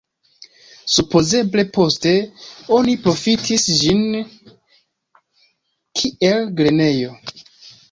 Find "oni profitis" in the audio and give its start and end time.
2.79-3.67